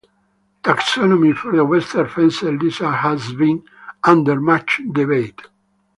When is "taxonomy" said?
0.63-1.31